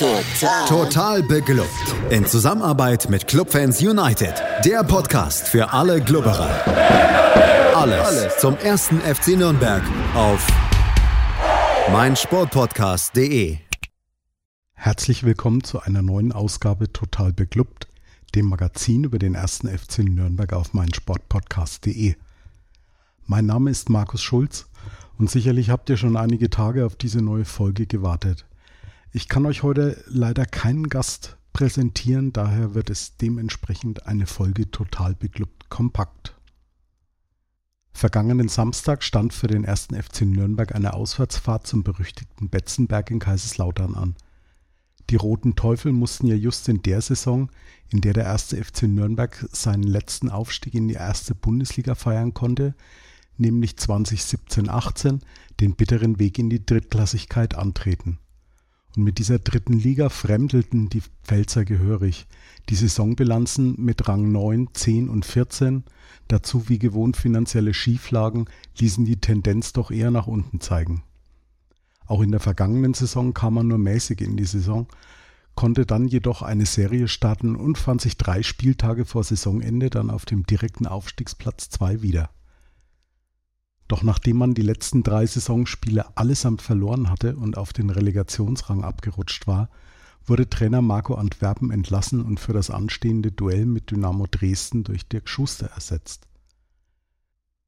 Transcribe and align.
Total. 0.00 0.66
Total 0.66 1.22
beglückt. 1.22 1.68
In 2.08 2.24
Zusammenarbeit 2.24 3.10
mit 3.10 3.26
Clubfans 3.26 3.82
United. 3.82 4.32
Der 4.64 4.82
Podcast 4.82 5.46
für 5.46 5.74
alle 5.74 6.00
Glubberer. 6.00 6.48
Alles, 7.76 8.06
Alles 8.06 8.38
zum 8.38 8.56
ersten 8.56 8.98
FC 9.02 9.36
Nürnberg 9.36 9.82
auf 10.14 10.46
meinsportpodcast.de. 11.92 13.58
Herzlich 14.72 15.22
willkommen 15.24 15.64
zu 15.64 15.80
einer 15.80 16.00
neuen 16.00 16.32
Ausgabe 16.32 16.90
Total 16.90 17.34
beglückt, 17.34 17.86
dem 18.34 18.46
Magazin 18.46 19.04
über 19.04 19.18
den 19.18 19.34
ersten 19.34 19.68
FC 19.68 19.98
Nürnberg 19.98 20.54
auf 20.54 20.72
meinsportpodcast.de. 20.72 22.14
Mein 23.26 23.44
Name 23.44 23.70
ist 23.70 23.90
Markus 23.90 24.22
Schulz 24.22 24.64
und 25.18 25.30
sicherlich 25.30 25.68
habt 25.68 25.90
ihr 25.90 25.98
schon 25.98 26.16
einige 26.16 26.48
Tage 26.48 26.86
auf 26.86 26.96
diese 26.96 27.20
neue 27.20 27.44
Folge 27.44 27.84
gewartet. 27.84 28.46
Ich 29.12 29.28
kann 29.28 29.44
euch 29.44 29.64
heute 29.64 30.02
leider 30.06 30.46
keinen 30.46 30.88
Gast 30.88 31.36
präsentieren, 31.52 32.32
daher 32.32 32.74
wird 32.74 32.90
es 32.90 33.16
dementsprechend 33.16 34.06
eine 34.06 34.26
Folge 34.26 34.70
total 34.70 35.16
beglückt 35.16 35.68
kompakt. 35.68 36.36
Vergangenen 37.92 38.48
Samstag 38.48 39.02
stand 39.02 39.34
für 39.34 39.48
den 39.48 39.64
ersten 39.64 40.00
FC 40.00 40.22
Nürnberg 40.22 40.76
eine 40.76 40.94
Auswärtsfahrt 40.94 41.66
zum 41.66 41.82
berüchtigten 41.82 42.50
Betzenberg 42.50 43.10
in 43.10 43.18
Kaiserslautern 43.18 43.96
an. 43.96 44.14
Die 45.10 45.16
Roten 45.16 45.56
Teufel 45.56 45.90
mussten 45.90 46.28
ja 46.28 46.36
just 46.36 46.68
in 46.68 46.80
der 46.82 47.00
Saison, 47.00 47.50
in 47.88 48.00
der 48.00 48.12
der 48.12 48.24
erste 48.24 48.62
FC 48.62 48.84
Nürnberg 48.84 49.44
seinen 49.50 49.82
letzten 49.82 50.30
Aufstieg 50.30 50.74
in 50.74 50.86
die 50.86 50.94
erste 50.94 51.34
Bundesliga 51.34 51.96
feiern 51.96 52.32
konnte, 52.32 52.76
nämlich 53.36 53.72
2017-18, 53.72 55.18
den 55.58 55.74
bitteren 55.74 56.20
Weg 56.20 56.38
in 56.38 56.48
die 56.48 56.64
Drittklassigkeit 56.64 57.56
antreten. 57.56 58.20
Und 58.96 59.04
mit 59.04 59.18
dieser 59.18 59.38
dritten 59.38 59.74
Liga 59.74 60.08
fremdelten 60.08 60.88
die 60.88 61.02
Pfälzer 61.22 61.64
gehörig. 61.64 62.26
Die 62.68 62.74
Saisonbilanzen 62.74 63.76
mit 63.78 64.08
Rang 64.08 64.32
9, 64.32 64.68
10 64.72 65.08
und 65.08 65.24
14, 65.24 65.84
dazu 66.28 66.68
wie 66.68 66.78
gewohnt 66.78 67.16
finanzielle 67.16 67.74
Schieflagen, 67.74 68.46
ließen 68.78 69.04
die 69.04 69.20
Tendenz 69.20 69.72
doch 69.72 69.90
eher 69.90 70.10
nach 70.10 70.26
unten 70.26 70.60
zeigen. 70.60 71.02
Auch 72.06 72.22
in 72.22 72.32
der 72.32 72.40
vergangenen 72.40 72.94
Saison 72.94 73.34
kam 73.34 73.54
man 73.54 73.68
nur 73.68 73.78
mäßig 73.78 74.20
in 74.20 74.36
die 74.36 74.44
Saison, 74.44 74.88
konnte 75.54 75.86
dann 75.86 76.08
jedoch 76.08 76.42
eine 76.42 76.66
Serie 76.66 77.06
starten 77.06 77.54
und 77.54 77.78
fand 77.78 78.00
sich 78.00 78.16
drei 78.16 78.42
Spieltage 78.42 79.04
vor 79.04 79.22
Saisonende 79.22 79.90
dann 79.90 80.10
auf 80.10 80.24
dem 80.24 80.44
direkten 80.44 80.86
Aufstiegsplatz 80.86 81.68
2 81.70 82.02
wieder. 82.02 82.30
Doch 83.90 84.04
nachdem 84.04 84.36
man 84.36 84.54
die 84.54 84.62
letzten 84.62 85.02
drei 85.02 85.26
Saisonspiele 85.26 86.16
allesamt 86.16 86.62
verloren 86.62 87.10
hatte 87.10 87.34
und 87.34 87.58
auf 87.58 87.72
den 87.72 87.90
Relegationsrang 87.90 88.84
abgerutscht 88.84 89.48
war, 89.48 89.68
wurde 90.24 90.48
Trainer 90.48 90.80
Marco 90.80 91.16
Antwerpen 91.16 91.72
entlassen 91.72 92.22
und 92.22 92.38
für 92.38 92.52
das 92.52 92.70
anstehende 92.70 93.32
Duell 93.32 93.66
mit 93.66 93.90
Dynamo 93.90 94.28
Dresden 94.30 94.84
durch 94.84 95.08
Dirk 95.08 95.28
Schuster 95.28 95.70
ersetzt. 95.74 96.28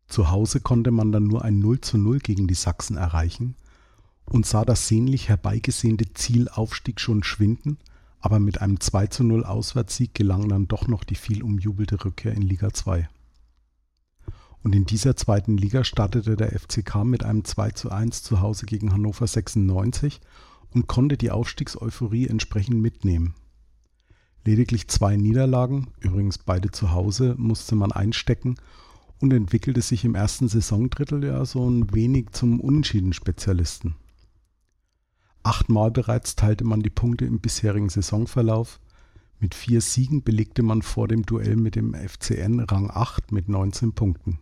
Zu 0.07 0.31
Hause 0.31 0.61
konnte 0.61 0.93
man 0.93 1.11
dann 1.11 1.25
nur 1.25 1.45
ein 1.45 1.59
0 1.59 1.81
zu 1.81 1.99
0 1.99 2.21
gegen 2.21 2.47
die 2.47 2.55
Sachsen 2.55 2.97
erreichen 2.97 3.57
und 4.25 4.47
sah 4.47 4.65
das 4.65 4.87
sehnlich 4.87 5.29
herbeigesehnte 5.29 6.15
Ziel 6.15 6.49
Aufstieg 6.49 7.01
schon 7.01 7.25
schwinden, 7.25 7.79
aber 8.21 8.39
mit 8.39 8.61
einem 8.61 8.79
2 8.79 9.09
zu 9.09 9.25
0 9.25 9.45
Auswärtssieg 9.45 10.15
gelang 10.15 10.49
dann 10.49 10.69
doch 10.69 10.87
noch 10.87 11.03
die 11.03 11.17
viel 11.17 11.43
umjubelte 11.43 12.05
Rückkehr 12.05 12.33
in 12.33 12.43
Liga 12.43 12.73
2. 12.73 13.09
Und 14.63 14.75
in 14.75 14.85
dieser 14.85 15.17
zweiten 15.17 15.57
Liga 15.57 15.83
startete 15.83 16.37
der 16.37 16.59
FCK 16.59 17.05
mit 17.05 17.25
einem 17.25 17.45
2 17.45 17.71
zu 17.73 17.91
1 17.91 18.23
zu 18.23 18.41
Hause 18.41 18.67
gegen 18.67 18.93
Hannover 18.93 19.27
96 19.27 20.21
und 20.71 20.87
konnte 20.87 21.17
die 21.17 21.31
Aufstiegseuphorie 21.31 22.29
entsprechend 22.29 22.81
mitnehmen. 22.81 23.35
Lediglich 24.45 24.89
zwei 24.89 25.17
Niederlagen, 25.17 25.89
übrigens 26.01 26.39
beide 26.39 26.71
zu 26.71 26.93
Hause, 26.93 27.35
musste 27.39 27.77
man 27.77 27.93
einstecken 27.93 28.57
und 29.21 29.33
entwickelte 29.33 29.83
sich 29.83 30.05
im 30.05 30.17
ersten 30.17 30.49
Saisondrittel 30.49 31.25
ja 31.25 31.45
so 31.45 31.69
ein 31.69 31.93
wenig 31.93 32.31
zum 32.33 32.59
Unentschieden-Spezialisten. 32.61 33.95
Achtmal 35.45 35.91
bereits 35.91 36.37
teilte 36.37 36.65
man 36.65 36.83
die 36.83 36.91
Punkte 36.91 37.25
im 37.25 37.41
bisherigen 37.41 37.89
Saisonverlauf. 37.89 38.81
Mit 39.39 39.55
vier 39.55 39.81
Siegen 39.81 40.23
belegte 40.23 40.63
man 40.63 40.83
vor 40.83 41.09
dem 41.09 41.25
Duell 41.25 41.57
mit 41.57 41.75
dem 41.75 41.95
FCN 41.95 42.61
Rang 42.61 42.91
8 42.91 43.33
mit 43.33 43.49
19 43.49 43.93
Punkten. 43.93 44.39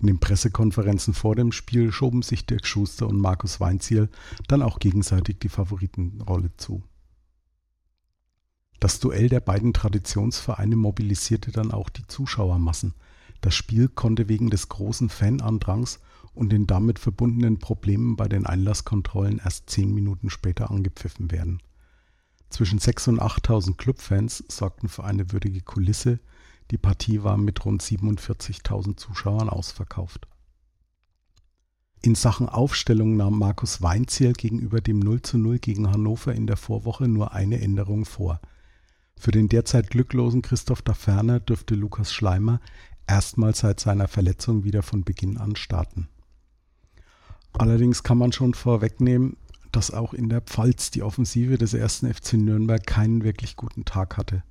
In 0.00 0.06
den 0.08 0.18
Pressekonferenzen 0.18 1.14
vor 1.14 1.36
dem 1.36 1.52
Spiel 1.52 1.92
schoben 1.92 2.22
sich 2.22 2.46
Dirk 2.46 2.66
Schuster 2.66 3.06
und 3.06 3.18
Markus 3.18 3.60
Weinziel 3.60 4.08
dann 4.48 4.62
auch 4.62 4.78
gegenseitig 4.78 5.38
die 5.38 5.48
Favoritenrolle 5.48 6.50
zu. 6.56 6.82
Das 8.80 9.00
Duell 9.00 9.28
der 9.28 9.40
beiden 9.40 9.72
Traditionsvereine 9.72 10.76
mobilisierte 10.76 11.52
dann 11.52 11.70
auch 11.70 11.88
die 11.88 12.06
Zuschauermassen. 12.06 12.94
Das 13.40 13.54
Spiel 13.54 13.88
konnte 13.88 14.28
wegen 14.28 14.50
des 14.50 14.68
großen 14.68 15.08
Fanandrangs 15.08 16.00
und 16.34 16.50
den 16.50 16.66
damit 16.66 16.98
verbundenen 16.98 17.58
Problemen 17.58 18.16
bei 18.16 18.28
den 18.28 18.44
Einlasskontrollen 18.44 19.40
erst 19.42 19.70
zehn 19.70 19.94
Minuten 19.94 20.28
später 20.28 20.70
angepfiffen 20.70 21.30
werden. 21.30 21.62
Zwischen 22.50 22.78
6.000 22.78 23.08
und 23.08 23.22
8.000 23.22 23.76
Clubfans 23.76 24.44
sorgten 24.48 24.88
für 24.88 25.04
eine 25.04 25.32
würdige 25.32 25.60
Kulisse, 25.60 26.20
die 26.74 26.78
Partie 26.78 27.22
war 27.22 27.36
mit 27.36 27.64
rund 27.64 27.84
47.000 27.84 28.96
Zuschauern 28.96 29.48
ausverkauft. 29.48 30.26
In 32.02 32.16
Sachen 32.16 32.48
Aufstellung 32.48 33.16
nahm 33.16 33.38
Markus 33.38 33.80
Weinziel 33.80 34.32
gegenüber 34.32 34.80
dem 34.80 34.98
0 34.98 35.22
zu 35.22 35.38
0 35.38 35.60
gegen 35.60 35.88
Hannover 35.88 36.34
in 36.34 36.48
der 36.48 36.56
Vorwoche 36.56 37.06
nur 37.06 37.32
eine 37.32 37.60
Änderung 37.60 38.04
vor. 38.04 38.40
Für 39.16 39.30
den 39.30 39.48
derzeit 39.48 39.88
glücklosen 39.88 40.42
Christoph 40.42 40.82
Daferner 40.82 41.38
dürfte 41.38 41.76
Lukas 41.76 42.12
Schleimer 42.12 42.58
erstmals 43.06 43.60
seit 43.60 43.78
seiner 43.78 44.08
Verletzung 44.08 44.64
wieder 44.64 44.82
von 44.82 45.04
Beginn 45.04 45.38
an 45.38 45.54
starten. 45.54 46.08
Allerdings 47.52 48.02
kann 48.02 48.18
man 48.18 48.32
schon 48.32 48.52
vorwegnehmen, 48.52 49.36
dass 49.70 49.92
auch 49.92 50.12
in 50.12 50.28
der 50.28 50.40
Pfalz 50.40 50.90
die 50.90 51.04
Offensive 51.04 51.56
des 51.56 51.72
ersten 51.72 52.12
FC 52.12 52.32
Nürnberg 52.32 52.84
keinen 52.84 53.22
wirklich 53.22 53.54
guten 53.54 53.84
Tag 53.84 54.16
hatte. 54.16 54.42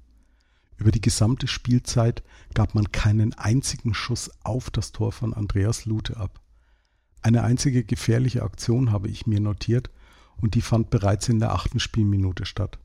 Über 0.84 0.92
die 0.92 1.00
gesamte 1.00 1.48
Spielzeit 1.48 2.24
gab 2.54 2.76
man 2.76 2.92
keinen 2.92 3.34
einzigen 3.36 3.94
Schuss 3.94 4.30
auf 4.44 4.70
das 4.70 4.92
Tor 4.92 5.14
von 5.14 5.34
Andreas 5.34 5.86
Lute 5.86 6.18
ab. 6.18 6.42
Eine 7.22 7.44
einzige 7.44 7.86
gefährliche 7.86 8.44
Aktion 8.44 8.92
habe 8.92 9.08
ich 9.08 9.26
mir 9.26 9.40
notiert 9.40 9.90
und 10.36 10.56
die 10.56 10.62
fand 10.62 10.90
bereits 10.90 11.30
in 11.30 11.40
der 11.40 11.54
achten 11.54 11.80
Spielminute 11.80 12.46
statt. 12.46 12.80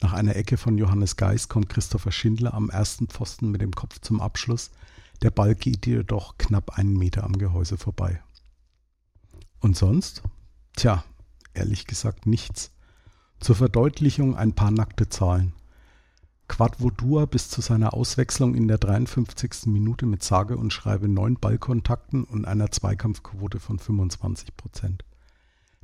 Nach 0.00 0.14
einer 0.14 0.34
Ecke 0.34 0.56
von 0.56 0.78
Johannes 0.78 1.16
Geis 1.16 1.50
kommt 1.50 1.68
Christopher 1.68 2.10
Schindler 2.10 2.54
am 2.54 2.70
ersten 2.70 3.06
Pfosten 3.06 3.50
mit 3.50 3.60
dem 3.60 3.72
Kopf 3.72 3.98
zum 4.00 4.22
Abschluss. 4.22 4.70
Der 5.20 5.30
Ball 5.30 5.54
geht 5.54 5.84
jedoch 5.84 6.38
knapp 6.38 6.78
einen 6.78 6.96
Meter 6.96 7.24
am 7.24 7.36
Gehäuse 7.36 7.76
vorbei. 7.76 8.22
Und 9.60 9.76
sonst? 9.76 10.22
Tja, 10.74 11.04
ehrlich 11.52 11.86
gesagt 11.86 12.24
nichts. 12.24 12.70
Zur 13.40 13.56
Verdeutlichung 13.56 14.36
ein 14.36 14.54
paar 14.54 14.70
nackte 14.70 15.10
Zahlen. 15.10 15.52
Quadvodua 16.54 17.26
bis 17.26 17.50
zu 17.50 17.60
seiner 17.60 17.94
Auswechslung 17.94 18.54
in 18.54 18.68
der 18.68 18.78
53. 18.78 19.66
Minute 19.66 20.06
mit 20.06 20.22
sage 20.22 20.56
und 20.56 20.72
schreibe 20.72 21.08
neun 21.08 21.34
Ballkontakten 21.34 22.22
und 22.22 22.44
einer 22.44 22.70
Zweikampfquote 22.70 23.58
von 23.58 23.80
25 23.80 24.56
Prozent. 24.56 25.04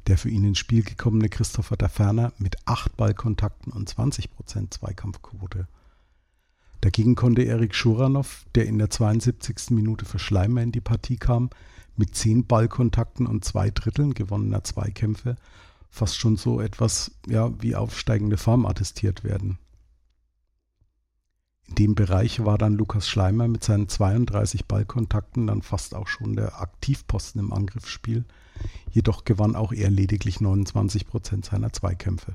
Der 0.06 0.16
für 0.16 0.28
ihn 0.28 0.44
ins 0.44 0.60
Spiel 0.60 0.84
gekommene 0.84 1.28
Christopher 1.28 1.76
Daferner 1.76 2.32
mit 2.38 2.54
acht 2.66 2.96
Ballkontakten 2.96 3.72
und 3.72 3.88
20 3.88 4.30
Prozent 4.30 4.72
Zweikampfquote. 4.72 5.66
Dagegen 6.82 7.16
konnte 7.16 7.42
Erik 7.42 7.74
Schuranov, 7.74 8.46
der 8.54 8.66
in 8.66 8.78
der 8.78 8.90
72. 8.90 9.70
Minute 9.70 10.04
für 10.04 10.20
Schleimer 10.20 10.62
in 10.62 10.70
die 10.70 10.80
Partie 10.80 11.16
kam, 11.16 11.50
mit 11.96 12.14
zehn 12.14 12.46
Ballkontakten 12.46 13.26
und 13.26 13.44
zwei 13.44 13.70
Dritteln 13.70 14.14
gewonnener 14.14 14.62
Zweikämpfe 14.62 15.34
fast 15.90 16.16
schon 16.16 16.36
so 16.36 16.60
etwas 16.60 17.10
ja, 17.26 17.50
wie 17.60 17.74
aufsteigende 17.74 18.36
Form 18.36 18.66
attestiert 18.66 19.24
werden. 19.24 19.58
In 21.70 21.76
dem 21.76 21.94
Bereich 21.94 22.44
war 22.44 22.58
dann 22.58 22.74
Lukas 22.74 23.08
Schleimer 23.08 23.46
mit 23.46 23.62
seinen 23.62 23.88
32 23.88 24.66
Ballkontakten 24.66 25.46
dann 25.46 25.62
fast 25.62 25.94
auch 25.94 26.08
schon 26.08 26.34
der 26.34 26.60
Aktivposten 26.60 27.40
im 27.40 27.52
Angriffsspiel. 27.52 28.24
Jedoch 28.90 29.24
gewann 29.24 29.54
auch 29.54 29.72
er 29.72 29.88
lediglich 29.88 30.40
29 30.40 31.06
Prozent 31.06 31.44
seiner 31.46 31.72
Zweikämpfe. 31.72 32.34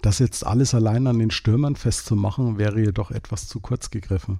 Das 0.00 0.20
jetzt 0.20 0.46
alles 0.46 0.72
allein 0.72 1.06
an 1.08 1.18
den 1.18 1.32
Stürmern 1.32 1.76
festzumachen, 1.76 2.58
wäre 2.58 2.80
jedoch 2.80 3.10
etwas 3.10 3.48
zu 3.48 3.58
kurz 3.58 3.90
gegriffen. 3.90 4.38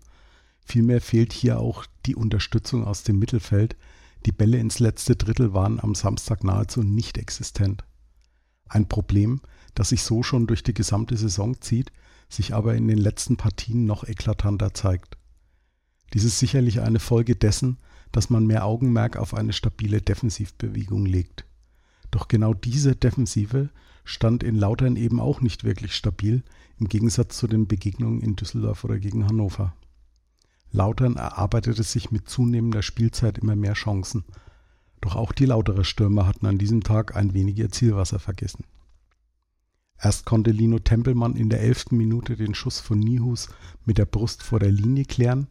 Vielmehr 0.64 1.00
fehlt 1.00 1.32
hier 1.32 1.58
auch 1.58 1.84
die 2.06 2.14
Unterstützung 2.14 2.84
aus 2.84 3.02
dem 3.02 3.18
Mittelfeld. 3.18 3.76
Die 4.26 4.32
Bälle 4.32 4.58
ins 4.58 4.78
letzte 4.78 5.16
Drittel 5.16 5.54
waren 5.54 5.80
am 5.80 5.94
Samstag 5.94 6.44
nahezu 6.44 6.82
nicht 6.82 7.18
existent. 7.18 7.84
Ein 8.68 8.88
Problem, 8.88 9.40
das 9.74 9.88
sich 9.88 10.04
so 10.04 10.22
schon 10.22 10.46
durch 10.46 10.62
die 10.62 10.72
gesamte 10.72 11.16
Saison 11.16 11.60
zieht, 11.60 11.90
sich 12.28 12.54
aber 12.54 12.74
in 12.74 12.88
den 12.88 12.98
letzten 12.98 13.36
Partien 13.36 13.86
noch 13.86 14.04
eklatanter 14.04 14.74
zeigt. 14.74 15.16
Dies 16.12 16.24
ist 16.24 16.38
sicherlich 16.38 16.80
eine 16.80 17.00
Folge 17.00 17.36
dessen, 17.36 17.78
dass 18.12 18.30
man 18.30 18.46
mehr 18.46 18.64
Augenmerk 18.64 19.16
auf 19.16 19.34
eine 19.34 19.52
stabile 19.52 20.00
Defensivbewegung 20.00 21.06
legt. 21.06 21.44
Doch 22.10 22.28
genau 22.28 22.54
diese 22.54 22.94
Defensive 22.94 23.70
stand 24.04 24.44
in 24.44 24.54
Lautern 24.54 24.96
eben 24.96 25.18
auch 25.18 25.40
nicht 25.40 25.64
wirklich 25.64 25.94
stabil, 25.94 26.44
im 26.78 26.88
Gegensatz 26.88 27.38
zu 27.38 27.48
den 27.48 27.66
Begegnungen 27.66 28.20
in 28.20 28.36
Düsseldorf 28.36 28.84
oder 28.84 28.98
gegen 28.98 29.26
Hannover. 29.26 29.74
Lautern 30.70 31.16
erarbeitete 31.16 31.82
sich 31.82 32.10
mit 32.10 32.28
zunehmender 32.28 32.82
Spielzeit 32.82 33.38
immer 33.38 33.56
mehr 33.56 33.74
Chancen. 33.74 34.24
Doch 35.00 35.16
auch 35.16 35.32
die 35.32 35.46
Lauterer 35.46 35.84
Stürmer 35.84 36.26
hatten 36.26 36.46
an 36.46 36.58
diesem 36.58 36.82
Tag 36.82 37.16
ein 37.16 37.34
wenig 37.34 37.58
ihr 37.58 37.70
Zielwasser 37.70 38.18
vergessen. 38.18 38.64
Erst 40.00 40.26
konnte 40.26 40.50
Lino 40.50 40.78
Tempelmann 40.78 41.36
in 41.36 41.48
der 41.48 41.62
elften 41.62 41.96
Minute 41.96 42.36
den 42.36 42.54
Schuss 42.54 42.80
von 42.80 42.98
Nihus 42.98 43.48
mit 43.84 43.98
der 43.98 44.04
Brust 44.04 44.42
vor 44.42 44.58
der 44.58 44.72
Linie 44.72 45.04
klären. 45.04 45.48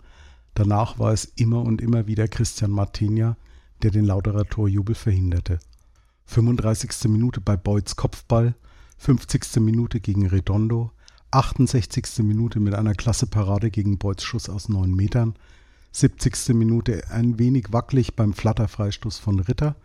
Danach 0.54 1.00
war 1.00 1.12
es 1.12 1.26
immer 1.26 1.62
und 1.62 1.82
immer 1.82 2.08
wieder 2.08 2.28
Christian 2.28 2.72
Martinia, 2.72 3.38
der 3.82 3.92
den 3.92 4.06
Lauterer 4.06 4.46
Torjubel 4.46 4.96
verhinderte. 4.96 5.60
35. 6.26 7.10
Minute 7.10 7.42
bei 7.42 7.58
Beuths 7.58 7.96
Kopfball, 7.96 8.56
50. 8.98 9.58
Minute 9.58 10.00
gegen 10.00 10.28
Redondo, 10.28 10.92
68. 11.32 12.20
Minute 12.20 12.60
mit 12.60 12.76
einer 12.76 12.94
klasse 12.94 13.28
Parade 13.28 13.72
gegen 13.72 13.98
Beuths 13.98 14.24
Schuss 14.24 14.50
aus 14.50 14.70
9 14.70 14.94
Metern, 14.94 15.36
70. 15.92 16.50
Minute 16.50 17.10
ein 17.10 17.40
wenig 17.40 17.74
wackelig 17.74 18.16
beim 18.16 18.34
Flatterfreistoß 18.34 19.18
von 19.18 19.40
Ritter, 19.40 19.76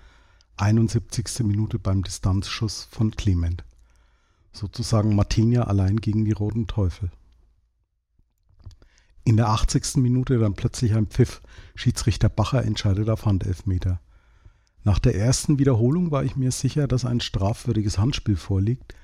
71. 0.59 1.41
Minute 1.41 1.79
beim 1.79 2.03
Distanzschuss 2.03 2.87
von 2.91 3.13
Clement. 3.13 3.65
Sozusagen 4.59 5.15
Martinia 5.15 5.63
allein 5.69 5.99
gegen 5.99 6.25
die 6.25 6.33
Roten 6.33 6.67
Teufel. 6.67 7.13
In 9.23 9.37
der 9.37 9.51
80. 9.51 9.99
Minute 9.99 10.37
dann 10.41 10.55
plötzlich 10.55 10.97
ein 10.97 11.07
Pfiff. 11.07 11.41
Schiedsrichter 11.77 12.29
Bacher 12.29 12.65
entscheidet 12.65 13.09
auf 13.09 13.25
Handelfmeter. 13.25 14.01
Nach 14.83 14.99
der 14.99 15.15
ersten 15.15 15.61
Wiederholung 15.61 16.11
war 16.11 16.25
ich 16.25 16.35
mir 16.35 16.51
sicher, 16.51 16.89
dass 16.89 17.05
ein 17.05 17.21
strafwürdiges 17.21 17.99
Handspiel 17.99 18.35
vorliegt. 18.35 18.97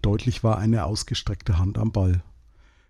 Deutlich 0.00 0.44
war 0.44 0.58
eine 0.58 0.84
ausgestreckte 0.84 1.58
Hand 1.58 1.76
am 1.76 1.90
Ball. 1.90 2.22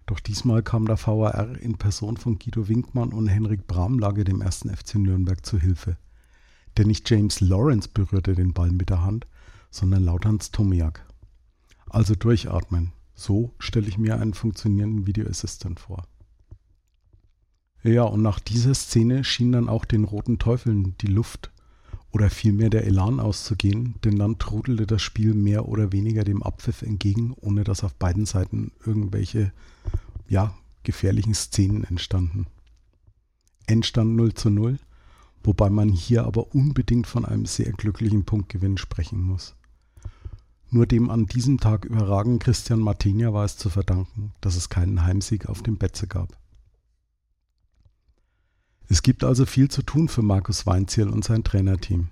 Doch 0.05 0.21
diesmal 0.21 0.63
kam 0.63 0.85
der 0.85 0.99
VAR 0.99 1.57
in 1.59 1.79
Person 1.79 2.19
von 2.19 2.39
Guido 2.39 2.69
Winkmann 2.69 3.15
und 3.15 3.29
Henrik 3.29 3.67
Bramlage 3.67 4.25
dem 4.25 4.43
ersten 4.43 4.69
FC 4.69 4.97
Nürnberg 4.97 5.47
zu 5.47 5.59
Hilfe. 5.59 5.97
Denn 6.77 6.89
nicht 6.89 7.09
James 7.09 7.41
Lawrence 7.41 7.89
berührte 7.89 8.35
den 8.35 8.53
Ball 8.53 8.73
mit 8.73 8.91
der 8.91 9.03
Hand, 9.05 9.27
sondern 9.71 10.05
Lauterns 10.05 10.51
Tomiak. 10.51 11.10
Also 11.91 12.15
durchatmen. 12.15 12.93
So 13.15 13.53
stelle 13.59 13.89
ich 13.89 13.99
mir 13.99 14.19
einen 14.19 14.33
funktionierenden 14.33 15.07
Video 15.07 15.29
Assistant 15.29 15.81
vor. 15.81 16.07
Ja, 17.83 18.05
und 18.05 18.23
nach 18.23 18.39
dieser 18.39 18.75
Szene 18.75 19.25
schien 19.25 19.53
dann 19.53 19.69
auch 19.69 19.85
den 19.85 20.05
roten 20.05 20.39
Teufeln 20.39 20.95
die 21.01 21.09
Luft 21.09 21.51
oder 22.13 22.31
vielmehr 22.31 22.71
der 22.71 22.87
Elan 22.87 23.19
auszugehen, 23.19 23.97
denn 24.05 24.17
dann 24.17 24.39
trudelte 24.39 24.87
das 24.87 25.03
Spiel 25.03 25.35
mehr 25.35 25.67
oder 25.67 25.91
weniger 25.91 26.23
dem 26.23 26.43
Abpfiff 26.43 26.83
entgegen, 26.83 27.35
ohne 27.41 27.65
dass 27.65 27.83
auf 27.83 27.95
beiden 27.95 28.25
Seiten 28.25 28.73
irgendwelche, 28.87 29.53
ja, 30.29 30.55
gefährlichen 30.85 31.35
Szenen 31.35 31.85
entstanden. 31.85 32.47
Endstand 33.67 34.15
0 34.15 34.35
zu 34.35 34.51
0, 34.51 34.79
wobei 35.43 35.71
man 35.71 35.89
hier 35.89 36.25
aber 36.25 36.55
unbedingt 36.55 37.07
von 37.07 37.25
einem 37.25 37.47
sehr 37.47 37.73
glücklichen 37.73 38.25
Punktgewinn 38.25 38.79
sprechen 38.79 39.21
muss. 39.21 39.57
Nur 40.71 40.87
dem 40.87 41.11
an 41.11 41.27
diesem 41.27 41.59
Tag 41.59 41.85
überragenden 41.85 42.39
Christian 42.39 42.79
Martinia 42.79 43.33
war 43.33 43.45
es 43.45 43.57
zu 43.57 43.71
verdanken, 43.71 44.33
dass 44.41 44.55
es 44.55 44.69
keinen 44.69 45.03
Heimsieg 45.03 45.47
auf 45.47 45.63
dem 45.63 45.79
Betze 45.79 46.07
gab. 46.07 46.39
Es 48.89 49.03
gibt 49.03 49.25
also 49.25 49.47
viel 49.47 49.69
zu 49.69 49.83
tun 49.83 50.09
für 50.09 50.23
Markus 50.23 50.67
Weinziel 50.67 51.09
und 51.09 51.25
sein 51.25 51.43
Trainerteam. 51.43 52.09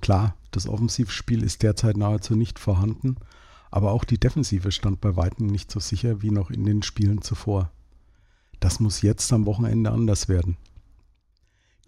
Klar, 0.00 0.36
das 0.52 0.68
Offensivspiel 0.68 1.42
ist 1.42 1.62
derzeit 1.62 1.96
nahezu 1.96 2.36
nicht 2.36 2.58
vorhanden, 2.58 3.16
aber 3.70 3.92
auch 3.92 4.04
die 4.04 4.18
Defensive 4.18 4.70
stand 4.70 5.00
bei 5.00 5.16
weitem 5.16 5.46
nicht 5.46 5.70
so 5.70 5.80
sicher 5.80 6.22
wie 6.22 6.30
noch 6.30 6.50
in 6.50 6.64
den 6.64 6.82
Spielen 6.82 7.22
zuvor. 7.22 7.72
Das 8.60 8.80
muss 8.80 9.02
jetzt 9.02 9.32
am 9.32 9.44
Wochenende 9.44 9.90
anders 9.90 10.28
werden. 10.28 10.56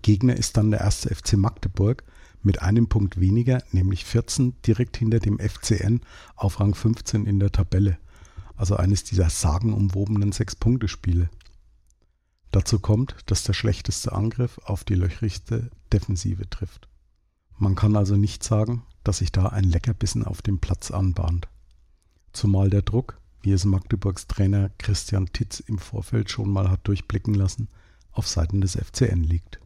Gegner 0.03 0.37
ist 0.37 0.57
dann 0.57 0.71
der 0.71 0.81
erste 0.81 1.15
FC 1.15 1.35
Magdeburg 1.35 2.05
mit 2.43 2.63
einem 2.63 2.89
Punkt 2.89 3.21
weniger, 3.21 3.63
nämlich 3.73 4.05
14, 4.05 4.55
direkt 4.67 4.97
hinter 4.97 5.19
dem 5.19 5.39
FCN 5.39 6.01
auf 6.37 6.61
Rang 6.61 6.75
15 6.75 7.27
in 7.27 7.41
der 7.41 7.53
Tabelle. 7.53 7.99
Also 8.57 8.77
eines 8.77 9.05
dieser 9.05 9.31
sagenumwobenen 9.31 10.33
Sechs-Punkte-Spiele. 10.33 11.31
Dazu 12.51 12.79
kommt, 12.79 13.17
dass 13.27 13.45
der 13.45 13.53
schlechteste 13.53 14.13
Angriff 14.13 14.59
auf 14.65 14.85
die 14.85 14.95
löchrigste 14.95 15.71
Defensive 15.93 16.49
trifft. 16.49 16.89
Man 17.59 17.75
kann 17.75 17.97
also 17.97 18.17
nicht 18.17 18.43
sagen, 18.43 18.83
dass 19.05 19.19
sich 19.19 19.33
da 19.33 19.47
ein 19.47 19.65
Leckerbissen 19.65 20.25
auf 20.25 20.43
dem 20.43 20.59
Platz 20.59 20.91
anbahnt. 20.91 21.49
Zumal 22.33 22.71
der 22.71 22.83
Druck, 22.83 23.21
wie 23.43 23.53
es 23.53 23.65
Magdeburgs 23.65 24.27
Trainer 24.27 24.71
Christian 24.79 25.27
Titz 25.33 25.61
im 25.61 25.79
Vorfeld 25.79 26.31
schon 26.31 26.51
mal 26.51 26.71
hat 26.71 26.87
durchblicken 26.87 27.35
lassen, 27.35 27.69
auf 28.13 28.27
Seiten 28.27 28.61
des 28.61 28.77
FCN 28.77 29.23
liegt. 29.23 29.61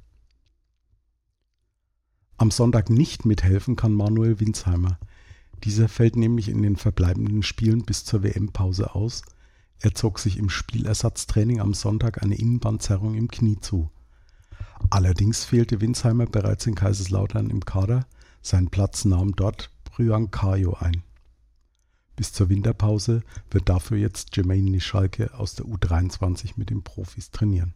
Am 2.43 2.51
Sonntag 2.51 2.91
nicht 2.91 3.25
mithelfen 3.25 3.77
kann 3.77 3.95
Manuel 3.95 4.41
Winsheimer. 4.41 4.99
Dieser 5.63 5.89
fällt 5.89 6.17
nämlich 6.17 6.49
in 6.49 6.61
den 6.61 6.75
verbleibenden 6.77 7.43
Spielen 7.43 7.85
bis 7.85 8.05
zur 8.05 8.25
WM-Pause 8.25 8.95
aus 8.95 9.23
er 9.83 9.95
zog 9.95 10.21
sich 10.21 10.39
im 10.39 10.49
Spielersatztraining 10.49 11.61
am 11.61 11.75
Sonntag 11.75 12.23
eine 12.23 12.37
Innenbandzerrung 12.37 13.15
im 13.15 13.27
Knie 13.27 13.59
zu. 13.61 13.91
Allerdings 14.91 15.45
fehlte 15.45 15.81
Winsheimer 15.81 16.27
bereits 16.27 16.67
in 16.67 16.77
Kaiserslautern 16.77 17.51
im 17.51 17.65
Kader, 17.65 18.07
seinen 18.43 18.71
Platz 18.71 19.05
nahm 19.05 19.35
dort 19.35 19.71
Bryan 19.85 20.31
Kajo 20.31 20.75
ein. 20.75 21.03
Bis 22.15 22.33
zur 22.33 22.49
Winterpause 22.49 23.23
wird 23.51 23.69
dafür 23.69 23.99
jetzt 23.99 24.37
Jermaine 24.37 24.71
Nischalke 24.71 25.35
aus 25.35 25.57
der 25.57 25.67
U23 25.67 26.53
mit 26.55 26.71
den 26.71 26.83
Profis 26.85 27.33
trainieren. 27.33 27.75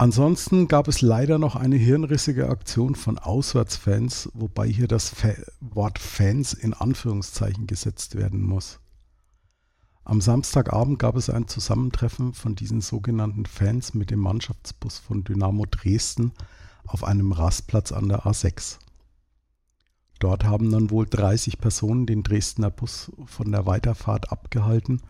Ansonsten 0.00 0.68
gab 0.68 0.86
es 0.86 1.00
leider 1.00 1.40
noch 1.40 1.56
eine 1.56 1.74
hirnrissige 1.74 2.48
Aktion 2.48 2.94
von 2.94 3.18
Auswärtsfans, 3.18 4.30
wobei 4.32 4.68
hier 4.68 4.86
das 4.86 5.12
Wort 5.58 5.98
Fans 5.98 6.54
in 6.54 6.72
Anführungszeichen 6.72 7.66
gesetzt 7.66 8.14
werden 8.14 8.40
muss. 8.40 8.78
Am 10.04 10.20
Samstagabend 10.20 11.00
gab 11.00 11.16
es 11.16 11.28
ein 11.28 11.48
Zusammentreffen 11.48 12.32
von 12.32 12.54
diesen 12.54 12.80
sogenannten 12.80 13.44
Fans 13.44 13.92
mit 13.92 14.10
dem 14.10 14.20
Mannschaftsbus 14.20 14.98
von 14.98 15.24
Dynamo 15.24 15.66
Dresden 15.66 16.30
auf 16.86 17.02
einem 17.02 17.32
Rastplatz 17.32 17.90
an 17.90 18.08
der 18.08 18.24
A6. 18.24 18.78
Dort 20.20 20.44
haben 20.44 20.70
dann 20.70 20.90
wohl 20.90 21.06
30 21.06 21.58
Personen 21.58 22.06
den 22.06 22.22
Dresdner 22.22 22.70
Bus 22.70 23.10
von 23.26 23.50
der 23.50 23.66
Weiterfahrt 23.66 24.30
abgehalten 24.30 25.02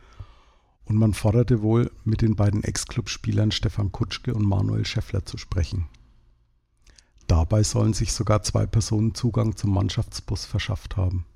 und 0.88 0.96
man 0.96 1.12
forderte 1.12 1.60
wohl, 1.62 1.90
mit 2.04 2.22
den 2.22 2.34
beiden 2.34 2.64
Ex-Club-Spielern 2.64 3.50
Stefan 3.50 3.92
Kutschke 3.92 4.34
und 4.34 4.46
Manuel 4.46 4.86
Schäffler 4.86 5.24
zu 5.24 5.36
sprechen. 5.36 5.86
Dabei 7.26 7.62
sollen 7.62 7.92
sich 7.92 8.14
sogar 8.14 8.42
zwei 8.42 8.64
Personen 8.64 9.14
Zugang 9.14 9.54
zum 9.54 9.72
Mannschaftsbus 9.74 10.46
verschafft 10.46 10.96
haben. 10.96 11.26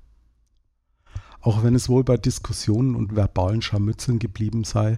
Auch 1.39 1.63
wenn 1.63 1.75
es 1.75 1.87
wohl 1.87 2.03
bei 2.03 2.17
Diskussionen 2.17 2.95
und 2.95 3.15
verbalen 3.15 3.61
Scharmützeln 3.61 4.17
geblieben 4.17 4.63
sei 4.63 4.97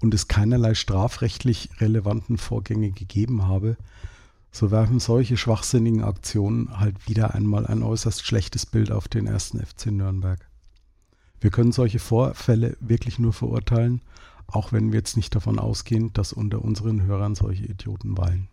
und 0.00 0.14
es 0.14 0.28
keinerlei 0.28 0.74
strafrechtlich 0.74 1.70
relevanten 1.80 2.38
Vorgänge 2.38 2.92
gegeben 2.92 3.48
habe, 3.48 3.76
so 4.52 4.70
werfen 4.70 5.00
solche 5.00 5.36
schwachsinnigen 5.36 6.04
Aktionen 6.04 6.78
halt 6.78 7.08
wieder 7.08 7.34
einmal 7.34 7.66
ein 7.66 7.82
äußerst 7.82 8.24
schlechtes 8.24 8.66
Bild 8.66 8.92
auf 8.92 9.08
den 9.08 9.26
ersten 9.26 9.64
FC 9.64 9.86
Nürnberg. 9.86 10.49
Wir 11.40 11.50
können 11.50 11.72
solche 11.72 11.98
Vorfälle 11.98 12.76
wirklich 12.80 13.18
nur 13.18 13.32
verurteilen, 13.32 14.02
auch 14.46 14.72
wenn 14.72 14.92
wir 14.92 14.98
jetzt 14.98 15.16
nicht 15.16 15.34
davon 15.34 15.58
ausgehen, 15.58 16.12
dass 16.12 16.32
unter 16.32 16.62
unseren 16.62 17.02
Hörern 17.02 17.34
solche 17.34 17.64
Idioten 17.64 18.18
weilen. 18.18 18.48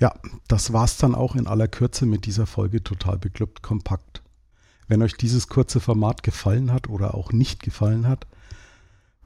Ja, 0.00 0.14
das 0.48 0.72
war's 0.72 0.98
dann 0.98 1.14
auch 1.14 1.36
in 1.36 1.46
aller 1.46 1.68
Kürze 1.68 2.06
mit 2.06 2.26
dieser 2.26 2.46
Folge 2.46 2.82
total 2.82 3.18
bekloppt 3.18 3.62
kompakt. 3.62 4.22
Wenn 4.88 5.02
euch 5.02 5.14
dieses 5.14 5.48
kurze 5.48 5.80
Format 5.80 6.22
gefallen 6.22 6.72
hat 6.72 6.88
oder 6.88 7.14
auch 7.14 7.32
nicht 7.32 7.62
gefallen 7.62 8.06
hat, 8.06 8.26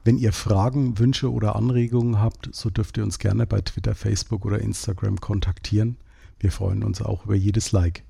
wenn 0.03 0.17
ihr 0.17 0.33
Fragen, 0.33 0.97
Wünsche 0.97 1.31
oder 1.31 1.55
Anregungen 1.55 2.19
habt, 2.19 2.49
so 2.53 2.69
dürft 2.71 2.97
ihr 2.97 3.03
uns 3.03 3.19
gerne 3.19 3.45
bei 3.45 3.61
Twitter, 3.61 3.93
Facebook 3.93 4.45
oder 4.45 4.59
Instagram 4.59 5.21
kontaktieren. 5.21 5.97
Wir 6.39 6.51
freuen 6.51 6.83
uns 6.83 7.01
auch 7.01 7.25
über 7.25 7.35
jedes 7.35 7.71
Like. 7.71 8.03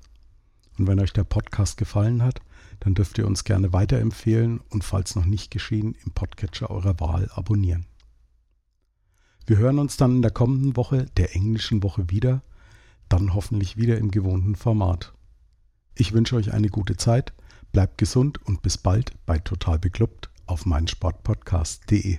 Und 0.78 0.86
wenn 0.86 1.00
euch 1.00 1.12
der 1.12 1.24
Podcast 1.24 1.76
gefallen 1.76 2.22
hat, 2.22 2.40
dann 2.80 2.94
dürft 2.94 3.18
ihr 3.18 3.26
uns 3.26 3.44
gerne 3.44 3.72
weiterempfehlen 3.72 4.60
und 4.70 4.84
falls 4.84 5.14
noch 5.14 5.26
nicht 5.26 5.50
geschehen, 5.50 5.96
im 6.04 6.12
Podcatcher 6.12 6.70
eurer 6.70 6.98
Wahl 7.00 7.30
abonnieren. 7.34 7.86
Wir 9.46 9.58
hören 9.58 9.78
uns 9.78 9.96
dann 9.96 10.16
in 10.16 10.22
der 10.22 10.30
kommenden 10.30 10.76
Woche, 10.76 11.06
der 11.16 11.34
englischen 11.34 11.82
Woche 11.82 12.10
wieder, 12.10 12.42
dann 13.08 13.34
hoffentlich 13.34 13.76
wieder 13.76 13.98
im 13.98 14.10
gewohnten 14.10 14.56
Format. 14.56 15.12
Ich 15.94 16.12
wünsche 16.12 16.36
euch 16.36 16.52
eine 16.52 16.68
gute 16.68 16.96
Zeit 16.96 17.32
Bleibt 17.72 17.96
gesund 17.96 18.38
und 18.46 18.60
bis 18.60 18.76
bald 18.76 19.12
bei 19.24 19.38
Total 19.38 19.78
Beklubbt 19.78 20.30
auf 20.44 20.66
meinsportpodcast.de. 20.66 22.18